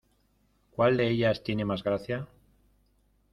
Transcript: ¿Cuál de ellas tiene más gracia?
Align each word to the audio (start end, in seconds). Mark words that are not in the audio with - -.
¿Cuál 0.71 0.97
de 0.97 1.07
ellas 1.11 1.43
tiene 1.43 1.63
más 1.63 1.83
gracia? 1.83 2.27